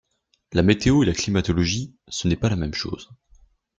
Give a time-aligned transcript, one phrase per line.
[0.53, 3.11] La météo et la climatologie ce n'est pas la même chose.